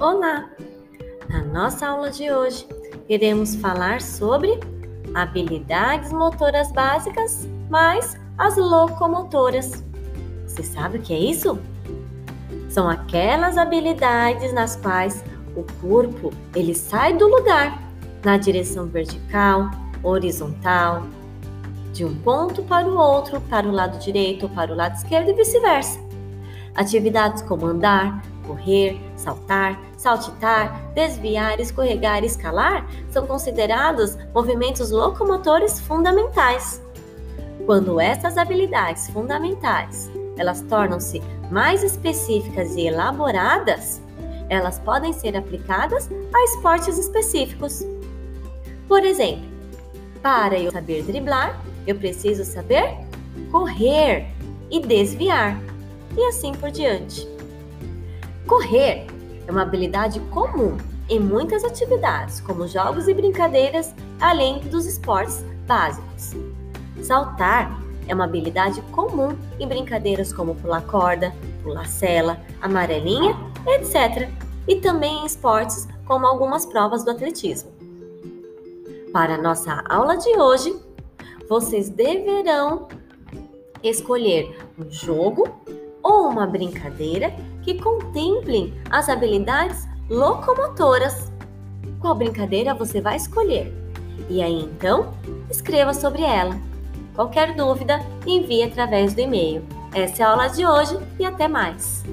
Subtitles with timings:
[0.00, 0.50] Olá!
[1.28, 2.66] Na nossa aula de hoje,
[3.08, 4.58] iremos falar sobre
[5.14, 9.84] habilidades motoras básicas mais as locomotoras.
[10.48, 11.60] Você sabe o que é isso?
[12.68, 15.24] São aquelas habilidades nas quais
[15.54, 17.80] o corpo ele sai do lugar
[18.24, 19.70] na direção vertical,
[20.02, 21.04] horizontal,
[21.92, 25.28] de um ponto para o outro, para o lado direito ou para o lado esquerdo
[25.28, 26.00] e vice-versa.
[26.74, 36.82] Atividades como andar, correr, saltar, saltitar, desviar, escorregar e escalar são considerados movimentos locomotores fundamentais.
[37.64, 44.02] Quando essas habilidades fundamentais elas tornam-se mais específicas e elaboradas,
[44.50, 47.82] elas podem ser aplicadas a esportes específicos.
[48.86, 49.48] Por exemplo,
[50.20, 52.98] para eu saber driblar, eu preciso saber
[53.50, 54.26] correr
[54.70, 55.58] e desviar,
[56.14, 57.26] e assim por diante.
[58.46, 59.13] Correr
[59.46, 60.76] é uma habilidade comum
[61.08, 66.34] em muitas atividades, como jogos e brincadeiras, além dos esportes básicos.
[67.02, 67.78] Saltar
[68.08, 73.36] é uma habilidade comum em brincadeiras como pular corda, pular cela, amarelinha,
[73.66, 74.30] etc.
[74.66, 77.70] E também em esportes como algumas provas do atletismo.
[79.12, 80.74] Para nossa aula de hoje,
[81.48, 82.88] vocês deverão
[83.82, 85.48] escolher um jogo
[86.04, 91.32] ou uma brincadeira que contemplem as habilidades locomotoras.
[91.98, 93.72] Qual brincadeira você vai escolher?
[94.28, 95.14] E aí então,
[95.50, 96.56] escreva sobre ela.
[97.14, 99.64] Qualquer dúvida, envie através do e-mail.
[99.94, 102.04] Essa é a aula de hoje e até mais!